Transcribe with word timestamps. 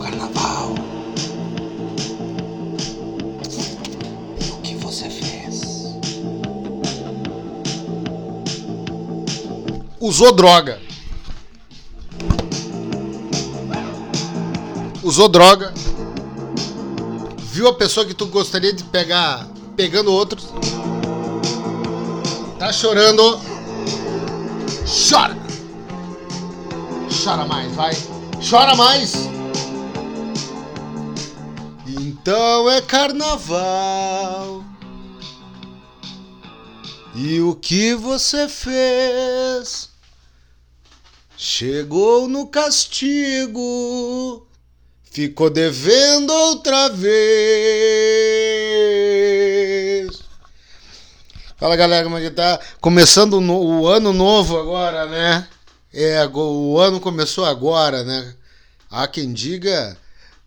carnaval. 0.00 0.74
O 4.52 4.60
que 4.62 4.74
você 4.76 5.08
fez? 5.08 5.94
Usou 10.00 10.32
droga. 10.32 10.80
Usou 15.02 15.28
droga. 15.28 15.72
Viu 17.52 17.68
a 17.68 17.74
pessoa 17.74 18.06
que 18.06 18.14
tu 18.14 18.26
gostaria 18.26 18.72
de 18.72 18.84
pegar 18.84 19.46
pegando 19.76 20.12
outros. 20.12 20.48
Tá 22.58 22.72
chorando. 22.72 23.40
Chora. 25.08 25.36
Chora 27.22 27.44
mais, 27.44 27.74
vai. 27.74 27.96
Chora 28.48 28.74
mais. 28.74 29.39
Então 32.22 32.68
é 32.70 32.82
carnaval. 32.82 34.62
E 37.14 37.40
o 37.40 37.54
que 37.54 37.94
você 37.94 38.46
fez? 38.46 39.88
Chegou 41.34 42.28
no 42.28 42.46
castigo, 42.46 43.58
ficou 45.10 45.48
devendo 45.48 46.30
outra 46.30 46.90
vez. 46.90 47.10
Fala 51.56 51.74
galera, 51.76 52.04
como 52.04 52.18
é 52.18 52.20
que 52.20 52.30
tá? 52.30 52.60
Começando 52.82 53.34
o, 53.38 53.40
no- 53.40 53.80
o 53.80 53.88
ano 53.88 54.12
novo 54.12 54.58
agora, 54.58 55.06
né? 55.06 55.48
É, 55.90 56.26
o 56.26 56.78
ano 56.78 57.00
começou 57.00 57.46
agora, 57.46 58.04
né? 58.04 58.34
Há 58.90 59.08
quem 59.08 59.32
diga 59.32 59.96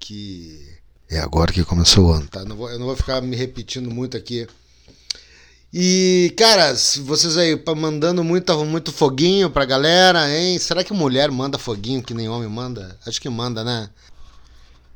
que 0.00 0.69
é 1.10 1.18
agora 1.18 1.52
que 1.52 1.64
começou 1.64 2.06
o 2.06 2.12
ano, 2.12 2.26
tá? 2.28 2.44
Não 2.44 2.56
vou- 2.56 2.70
eu 2.70 2.78
não 2.78 2.86
vou 2.86 2.96
ficar 2.96 3.20
me 3.20 3.36
repetindo 3.36 3.90
muito 3.90 4.16
aqui. 4.16 4.46
E, 5.72 6.34
caras, 6.36 6.96
vocês 7.04 7.36
aí 7.36 7.60
mandando 7.76 8.24
muito, 8.24 8.64
muito 8.64 8.90
foguinho 8.90 9.48
pra 9.50 9.64
galera, 9.64 10.28
hein? 10.28 10.58
Será 10.58 10.82
que 10.82 10.92
mulher 10.92 11.30
manda 11.30 11.58
foguinho 11.58 12.02
que 12.02 12.12
nem 12.14 12.28
homem 12.28 12.48
manda? 12.48 12.96
Acho 13.06 13.20
que 13.20 13.28
manda, 13.28 13.62
né? 13.62 13.88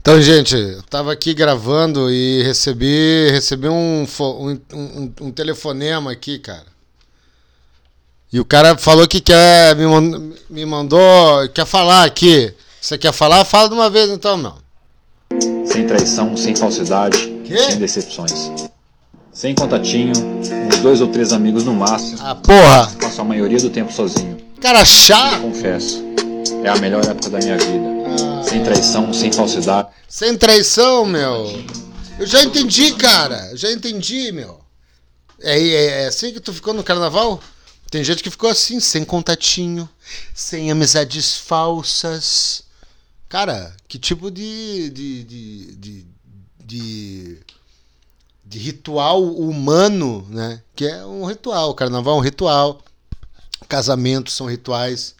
Então, 0.00 0.20
gente, 0.20 0.54
eu 0.56 0.82
tava 0.82 1.12
aqui 1.12 1.32
gravando 1.32 2.10
e 2.10 2.42
recebi, 2.42 3.30
recebi 3.30 3.68
um, 3.68 4.04
um, 4.20 4.60
um, 4.74 5.12
um 5.22 5.30
telefonema 5.32 6.10
aqui, 6.12 6.38
cara. 6.38 6.66
E 8.32 8.40
o 8.40 8.44
cara 8.44 8.76
falou 8.76 9.06
que 9.06 9.20
quer, 9.20 9.76
me, 9.76 9.86
man- 9.86 10.32
me 10.50 10.66
mandou, 10.66 11.48
quer 11.54 11.64
falar 11.64 12.04
aqui. 12.04 12.52
Você 12.80 12.98
quer 12.98 13.12
falar? 13.12 13.44
Fala 13.44 13.68
de 13.68 13.74
uma 13.74 13.88
vez 13.88 14.10
então, 14.10 14.36
meu. 14.36 14.63
Sem 15.74 15.88
traição, 15.88 16.36
sem 16.36 16.54
falsidade, 16.54 17.18
sem 17.18 17.78
decepções. 17.78 18.32
Sem 19.32 19.56
contatinho, 19.56 20.12
uns 20.72 20.78
dois 20.78 21.00
ou 21.00 21.08
três 21.08 21.32
amigos 21.32 21.64
no 21.64 21.74
máximo, 21.74 22.16
Ah, 22.20 22.36
porra! 22.36 22.92
passo 23.00 23.20
a 23.20 23.24
maioria 23.24 23.58
do 23.58 23.68
tempo 23.68 23.92
sozinho. 23.92 24.36
Cara 24.60 24.84
chato! 24.84 25.40
Confesso, 25.40 26.00
é 26.62 26.68
a 26.68 26.76
melhor 26.76 27.04
época 27.04 27.28
da 27.28 27.38
minha 27.38 27.58
vida. 27.58 28.44
Sem 28.48 28.62
traição, 28.62 29.12
sem 29.12 29.32
falsidade. 29.32 29.88
Sem 30.08 30.38
traição, 30.38 31.04
meu. 31.06 31.64
Eu 32.20 32.26
já 32.28 32.44
entendi, 32.44 32.92
cara. 32.92 33.48
Eu 33.50 33.56
já 33.56 33.72
entendi, 33.72 34.30
meu. 34.30 34.60
É, 35.40 35.58
é, 35.60 36.02
é 36.02 36.06
assim 36.06 36.32
que 36.32 36.38
tu 36.38 36.52
ficou 36.52 36.72
no 36.72 36.84
carnaval? 36.84 37.40
Tem 37.90 38.04
gente 38.04 38.22
que 38.22 38.30
ficou 38.30 38.48
assim, 38.48 38.78
sem 38.78 39.04
contatinho, 39.04 39.88
sem 40.32 40.70
amizades 40.70 41.36
falsas. 41.36 42.62
Cara, 43.34 43.76
que 43.88 43.98
tipo 43.98 44.30
de. 44.30 44.90
de. 44.90 45.24
de. 45.24 45.74
de, 45.74 46.06
de, 46.64 47.40
de 48.44 48.58
ritual 48.60 49.24
humano, 49.24 50.24
né? 50.30 50.62
Que 50.76 50.86
é 50.86 51.04
um 51.04 51.24
ritual. 51.24 51.70
O 51.70 51.74
carnaval 51.74 52.14
é 52.14 52.18
um 52.18 52.22
ritual. 52.22 52.80
Casamentos 53.68 54.34
são 54.34 54.46
rituais 54.46 55.16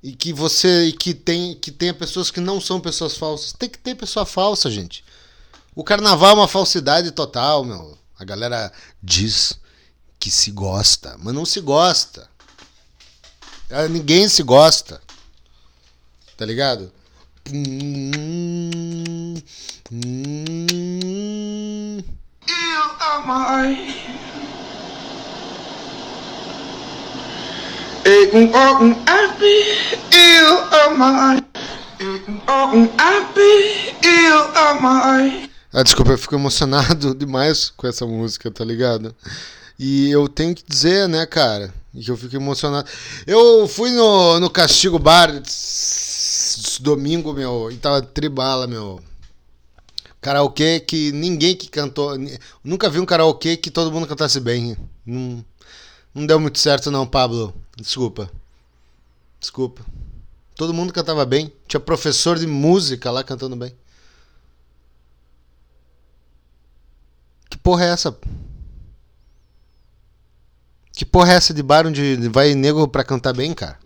e 0.00 0.12
que 0.12 0.32
você 0.32 0.84
e 0.84 0.92
que 0.92 1.12
tem 1.12 1.56
que 1.56 1.72
tenha 1.72 1.92
pessoas 1.92 2.30
que 2.30 2.38
não 2.38 2.60
são 2.60 2.78
pessoas 2.78 3.16
falsas. 3.16 3.52
Tem 3.52 3.68
que 3.68 3.78
ter 3.78 3.96
pessoa 3.96 4.24
falsa, 4.24 4.70
gente. 4.70 5.04
O 5.74 5.82
carnaval 5.82 6.30
é 6.30 6.34
uma 6.34 6.46
falsidade 6.46 7.10
total, 7.10 7.64
meu. 7.64 7.98
A 8.16 8.24
galera 8.24 8.72
diz 9.02 9.58
que 10.20 10.30
se 10.30 10.52
gosta, 10.52 11.16
mas 11.18 11.34
não 11.34 11.44
se 11.44 11.60
gosta. 11.60 12.30
Ah, 13.68 13.88
Ninguém 13.88 14.28
se 14.28 14.44
gosta. 14.44 15.02
Tá 16.36 16.46
ligado? 16.46 16.92
Eu 17.50 17.54
amai. 23.00 23.96
Eu 28.04 28.36
um 28.36 28.92
api, 29.06 29.56
eu 30.12 30.58
amai. 30.78 31.42
Eu 31.98 32.20
um 32.74 32.84
api, 32.98 33.96
eu 34.02 34.58
amai. 34.58 35.50
Ah, 35.72 35.82
desculpa, 35.82 36.12
eu 36.12 36.18
fico 36.18 36.34
emocionado 36.34 37.14
demais 37.16 37.70
com 37.70 37.86
essa 37.86 38.04
música, 38.04 38.50
tá 38.50 38.62
ligado? 38.62 39.16
E 39.78 40.10
eu 40.10 40.28
tenho 40.28 40.54
que 40.54 40.64
dizer, 40.68 41.08
né, 41.08 41.24
cara? 41.24 41.72
Que 42.04 42.10
eu 42.10 42.16
fico 42.16 42.36
emocionado. 42.36 42.88
Eu 43.26 43.68
fui 43.68 43.90
no, 43.90 44.40
no 44.40 44.50
Castigo 44.50 44.98
Bar 44.98 45.42
domingo, 46.80 47.32
meu, 47.32 47.70
e 47.70 47.76
tava 47.76 48.02
tribala, 48.02 48.66
meu. 48.66 49.00
Karaokê 50.20 50.80
que 50.80 51.12
ninguém 51.12 51.54
que 51.54 51.68
cantou. 51.68 52.12
Nunca 52.64 52.90
vi 52.90 52.98
um 52.98 53.06
karaokê 53.06 53.56
que 53.56 53.70
todo 53.70 53.92
mundo 53.92 54.06
cantasse 54.06 54.40
bem. 54.40 54.76
Não, 55.06 55.44
não 56.14 56.26
deu 56.26 56.40
muito 56.40 56.58
certo, 56.58 56.90
não, 56.90 57.06
Pablo. 57.06 57.54
Desculpa. 57.76 58.30
Desculpa. 59.38 59.84
Todo 60.56 60.74
mundo 60.74 60.92
cantava 60.92 61.24
bem. 61.24 61.52
Tinha 61.68 61.78
professor 61.78 62.36
de 62.36 62.46
música 62.46 63.10
lá 63.10 63.22
cantando 63.22 63.54
bem. 63.54 63.72
Que 67.48 67.56
porra 67.56 67.84
é 67.84 67.88
essa? 67.90 68.16
Porra 71.10 71.32
é 71.32 71.36
essa 71.36 71.54
de 71.54 71.62
bar 71.62 71.86
onde 71.86 72.28
vai 72.28 72.54
nego 72.54 72.86
pra 72.88 73.04
cantar 73.04 73.32
bem, 73.32 73.54
cara? 73.54 73.78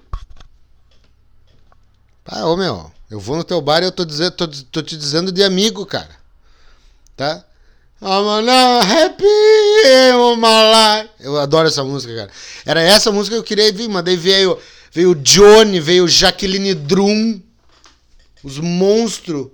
Ah, 2.24 2.46
ô 2.46 2.56
meu, 2.56 2.90
eu 3.10 3.18
vou 3.18 3.36
no 3.36 3.44
teu 3.44 3.60
bar 3.60 3.82
e 3.82 3.86
eu 3.86 3.92
tô, 3.92 4.06
tô, 4.06 4.48
tô 4.48 4.82
te 4.82 4.96
dizendo 4.96 5.32
de 5.32 5.42
amigo, 5.42 5.84
cara. 5.84 6.10
Tá? 7.16 7.44
I'm 8.00 8.44
not 8.44 8.86
happy 8.86 9.24
in 9.24 10.36
my 10.36 11.02
life. 11.02 11.10
Eu 11.20 11.38
adoro 11.38 11.68
essa 11.68 11.84
música, 11.84 12.14
cara. 12.14 12.30
Era 12.66 12.82
essa 12.82 13.12
música 13.12 13.36
que 13.36 13.40
eu 13.40 13.44
queria 13.44 13.72
vir, 13.72 13.88
mas 13.88 14.04
daí 14.04 14.16
veio, 14.16 14.58
veio 14.90 15.14
Johnny, 15.14 15.78
veio 15.78 16.08
Jaqueline 16.08 16.74
Drum, 16.74 17.40
os 18.42 18.58
monstros 18.58 19.48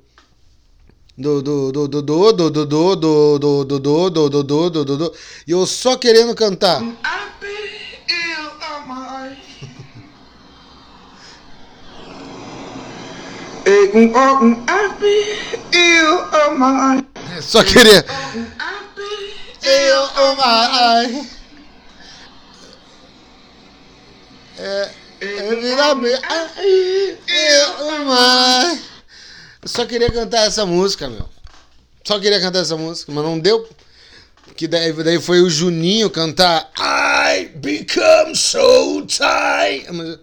do 1.19 1.43
do 1.43 1.73
do 1.73 1.89
do 1.89 2.03
do 2.03 2.33
do 2.33 2.51
do 2.51 2.97
do 2.97 2.97
do 2.97 3.39
do 3.39 3.65
do 3.65 3.81
do 3.81 4.29
do 4.29 4.45
do 4.45 4.71
do 4.71 4.85
do 4.85 4.97
do 4.97 5.15
e 5.47 5.51
eu 5.51 5.67
só 5.67 5.97
querendo 5.97 6.33
cantar 6.33 6.81
Happy, 6.81 7.47
you 8.09 8.51
are 8.63 8.87
my. 8.87 9.37
Ik 13.67 13.67
um 13.67 13.77
happy, 13.77 13.77
you 13.77 13.77
are 13.77 13.77
my. 13.77 13.78
Só 17.41 17.61
Happy, 18.59 19.05
eu 19.63 20.03
oh 20.17 20.35
my 20.37 21.29
é 24.59 24.91
eu 25.21 25.63
eu 29.63 29.69
só 29.69 29.85
queria 29.85 30.11
cantar 30.11 30.47
essa 30.47 30.65
música 30.65 31.09
meu. 31.09 31.29
Só 32.05 32.19
queria 32.19 32.41
cantar 32.41 32.61
essa 32.61 32.77
música 32.77 33.13
mas 33.13 33.25
não 33.25 33.39
deu. 33.39 33.69
Que 34.57 34.67
daí, 34.67 34.93
daí 34.93 35.21
foi 35.21 35.41
o 35.41 35.51
Juninho 35.51 36.11
cantar 36.11 36.71
I 36.79 37.47
become 37.57 38.35
so 38.35 39.05
tired 39.07 40.19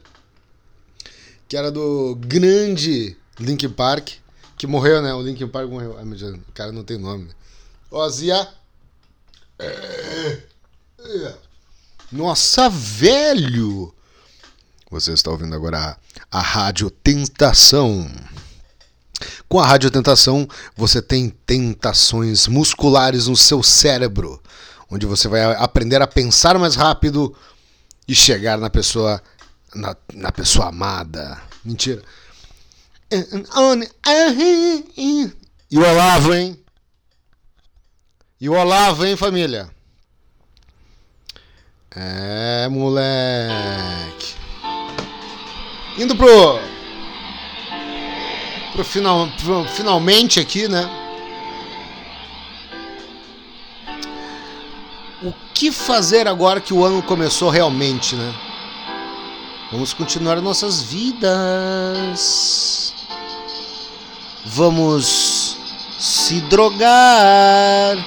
que 1.48 1.56
era 1.56 1.72
do 1.72 2.16
grande 2.20 3.16
Linkin 3.40 3.70
Park 3.70 4.10
que 4.58 4.68
morreu 4.68 5.02
né 5.02 5.14
o 5.14 5.22
Linkin 5.22 5.48
Park 5.48 5.70
morreu 5.70 5.98
Ai, 5.98 6.06
meu 6.06 6.18
Deus, 6.18 6.36
o 6.36 6.52
cara 6.54 6.72
não 6.72 6.84
tem 6.84 6.98
nome 6.98 7.26
né? 7.26 7.34
Nossa, 12.12 12.70
velho! 12.70 13.94
Você 14.92 15.14
está 15.14 15.32
ouvindo 15.32 15.56
agora 15.56 15.98
a, 16.32 16.40
a 16.40 16.42
Rádio 16.42 16.90
Tentação. 16.90 18.10
Com 19.48 19.60
a 19.60 19.66
Rádio 19.66 19.90
Tentação, 19.90 20.48
você 20.76 21.02
tem 21.02 21.30
tentações 21.30 22.48
musculares 22.48 23.28
no 23.28 23.36
seu 23.36 23.64
cérebro, 23.64 24.42
onde 24.90 25.06
você 25.06 25.28
vai 25.28 25.42
aprender 25.56 26.02
a 26.02 26.08
pensar 26.08 26.58
mais 26.60 26.76
rápido 26.76 27.36
e 28.08 28.14
chegar 28.14 28.58
na 28.58 28.70
pessoa 28.70 29.22
na, 29.74 29.96
na 30.14 30.32
pessoa 30.32 30.68
amada. 30.68 31.42
Mentira. 31.64 32.02
E 35.72 35.78
o 35.78 35.82
Olavo, 35.82 36.34
hein? 36.34 36.60
E 38.40 38.50
o 38.50 38.54
Olavo, 38.54 39.06
hein, 39.06 39.16
família? 39.16 39.70
É, 41.96 42.68
moleque. 42.70 44.36
Indo 45.98 46.16
pro. 46.16 46.60
Pro, 48.74 48.84
final, 48.84 49.30
pro 49.42 49.64
finalmente 49.70 50.42
aqui, 50.42 50.68
né? 50.68 50.90
O 55.24 55.32
que 55.54 55.72
fazer 55.72 56.28
agora 56.28 56.60
que 56.60 56.74
o 56.74 56.84
ano 56.84 57.02
começou 57.02 57.50
realmente, 57.50 58.16
né? 58.16 58.36
Vamos 59.72 59.94
continuar 59.94 60.42
nossas 60.42 60.84
vidas. 60.84 62.85
Vamos 64.46 65.58
se 65.98 66.40
drogar. 66.42 67.98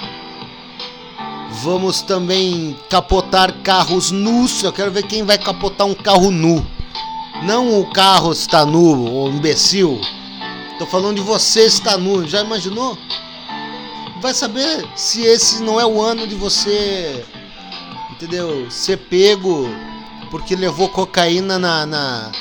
Vamos 1.63 2.01
também 2.01 2.77
capotar 2.89 3.53
carros 3.63 4.11
nus. 4.13 4.63
Eu 4.63 4.73
quero 4.73 4.93
ver 4.93 5.03
quem 5.03 5.25
vai 5.25 5.37
capotar 5.37 5.87
um 5.87 5.95
carro 5.95 6.31
nu. 6.31 6.65
Não 7.43 7.81
o 7.81 7.91
carro 7.91 8.33
está 8.33 8.65
nu, 8.65 9.13
ô 9.13 9.29
imbecil. 9.29 10.01
Tô 10.79 10.87
falando 10.87 11.17
de 11.17 11.23
você 11.23 11.63
está 11.63 11.99
nu. 11.99 12.27
Já 12.27 12.43
imaginou? 12.43 12.97
Vai 14.21 14.35
saber 14.35 14.87
se 14.95 15.23
esse 15.23 15.63
não 15.63 15.81
é 15.81 15.87
o 15.87 16.01
ano 16.01 16.27
de 16.27 16.35
você, 16.35 17.25
entendeu? 18.11 18.71
Ser 18.71 18.97
pego 18.97 19.69
porque 20.31 20.57
levou 20.57 20.89
cocaína 20.89 21.59
na, 21.59 21.87
na, 21.87 22.33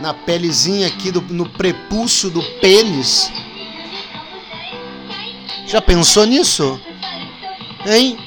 na 0.00 0.14
pelezinha 0.14 0.86
aqui, 0.86 1.10
do, 1.10 1.20
no 1.20 1.48
prepúcio 1.48 2.30
do 2.30 2.42
pênis. 2.60 3.30
Já 5.66 5.80
pensou 5.82 6.24
nisso? 6.24 6.80
Hein? 7.86 8.18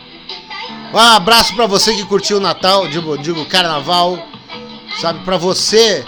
Um 0.94 0.97
abraço 0.97 1.56
para 1.56 1.65
você 1.65 1.94
que 1.95 2.06
curtiu 2.06 2.38
o 2.38 2.41
Natal, 2.41 2.88
digo, 2.88 3.18
digo 3.18 3.45
Carnaval. 3.45 4.27
Sabe, 5.00 5.23
para 5.23 5.38
você 5.38 6.06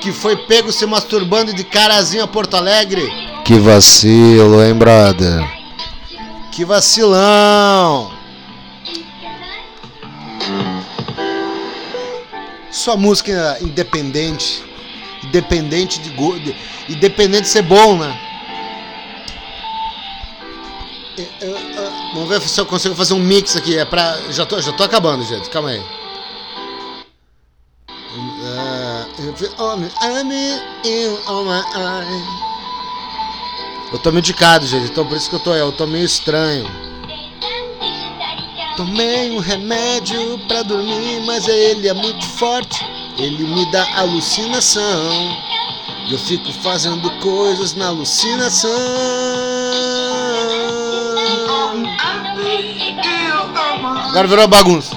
que 0.00 0.12
foi 0.12 0.36
pego 0.36 0.72
se 0.72 0.84
masturbando 0.86 1.52
de 1.52 1.62
carazinho 1.62 2.24
a 2.24 2.28
Porto 2.28 2.56
Alegre. 2.56 3.08
Que 3.44 3.58
vacilo, 3.58 4.62
hein, 4.62 4.74
brother? 4.74 5.46
Que 6.50 6.64
vacilão! 6.64 8.10
Sua 12.70 12.96
música 12.96 13.58
independente, 13.60 14.64
independente 15.30 16.00
de 16.00 16.10
gosto, 16.10 16.54
independente 16.88 17.42
de 17.42 17.48
ser 17.48 17.62
bom, 17.62 17.96
né? 17.96 18.20
Eu, 21.16 21.48
eu, 21.48 21.58
eu, 21.58 21.92
vamos 22.14 22.28
ver 22.28 22.40
se 22.40 22.60
eu 22.60 22.66
consigo 22.66 22.94
fazer 22.94 23.14
um 23.14 23.18
mix 23.18 23.56
aqui. 23.56 23.78
É 23.78 23.84
pra. 23.84 24.18
Já 24.30 24.44
tô, 24.44 24.60
já 24.60 24.72
tô 24.72 24.82
acabando, 24.82 25.24
gente. 25.24 25.48
Calma 25.50 25.70
aí. 25.70 25.82
Eu 33.92 33.98
tô 33.98 34.10
medicado, 34.10 34.66
gente. 34.66 34.90
Então 34.90 35.06
por 35.06 35.16
isso 35.16 35.28
que 35.28 35.36
eu 35.36 35.40
tô. 35.40 35.54
Eu 35.54 35.72
tô 35.72 35.86
meio 35.86 36.04
estranho. 36.04 36.66
Tomei 38.76 39.30
um 39.30 39.38
remédio 39.38 40.38
pra 40.48 40.62
dormir, 40.62 41.20
mas 41.26 41.46
ele 41.46 41.86
é 41.86 41.92
muito 41.92 42.24
forte. 42.24 42.99
Ele 43.20 43.44
me 43.44 43.70
dá 43.70 43.86
alucinação. 43.98 45.36
E 46.08 46.12
eu 46.12 46.18
fico 46.18 46.50
fazendo 46.62 47.10
coisas 47.20 47.74
na 47.74 47.88
alucinação. 47.88 48.70
Agora 54.08 54.26
virou 54.26 54.48
bagunça. 54.48 54.96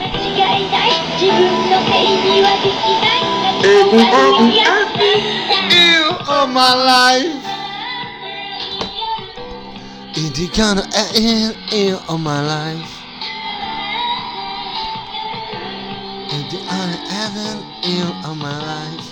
Oh 6.26 6.48
my 6.48 6.74
life. 6.76 7.44
In, 10.16 11.54
in, 11.72 12.00
oh 12.08 12.18
my 12.18 12.42
life. 12.42 12.93
The 16.50 16.58
heaven, 16.58 17.64
in, 17.84 18.08
oh 18.26 18.36
my 18.36 18.54
life. 18.60 19.08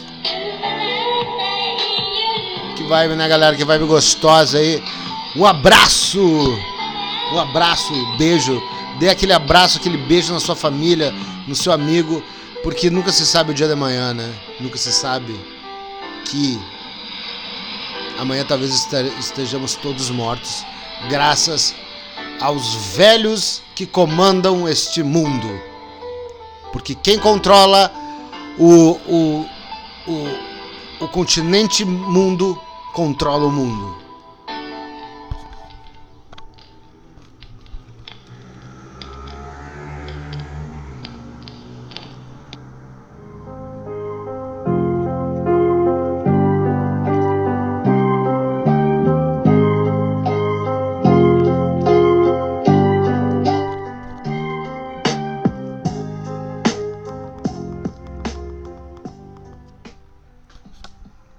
Que 2.76 2.84
vibe, 2.84 3.16
né, 3.16 3.28
galera? 3.28 3.56
Que 3.56 3.64
vibe 3.64 3.86
gostosa 3.86 4.58
aí. 4.58 4.84
Um 5.36 5.46
abraço. 5.46 6.20
Um 7.34 7.40
abraço, 7.40 7.94
beijo. 8.18 8.62
Dê 9.00 9.10
aquele 9.10 9.34
abraço, 9.34 9.78
aquele 9.78 9.98
beijo 9.98 10.34
na 10.34 10.40
sua 10.40 10.56
família, 10.56 11.14
no 11.48 11.56
seu 11.56 11.72
amigo, 11.72 12.22
porque 12.64 12.90
nunca 12.90 13.12
se 13.12 13.26
sabe 13.26 13.52
o 13.52 13.54
dia 13.54 13.68
da 13.68 13.76
manhã, 13.76 14.14
né? 14.14 14.34
Nunca 14.60 14.78
se 14.78 14.92
sabe 14.92 15.34
que 16.26 16.60
amanhã 18.20 18.44
talvez 18.46 18.88
estejamos 19.20 19.76
todos 19.76 20.10
mortos, 20.10 20.66
graças 21.10 21.74
aos 22.40 22.76
velhos 22.96 23.62
que 23.74 23.86
comandam 23.86 24.68
este 24.68 25.02
mundo. 25.02 25.71
Porque 26.72 26.96
quem 26.96 27.20
controla 27.20 27.92
o, 28.58 28.92
o, 29.08 29.46
o, 30.08 31.06
o 31.06 31.08
continente 31.10 31.86
mundo 31.86 32.60
controla 32.94 33.46
o 33.46 33.52
mundo. 33.52 34.01